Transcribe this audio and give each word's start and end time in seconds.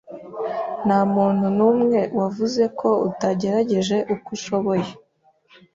Ntamuntu 0.85 1.45
numwe 1.57 1.99
wavuze 2.19 2.63
ko 2.79 2.89
utagerageje 3.09 3.97
uko 4.13 4.27
ushoboye. 4.37 4.89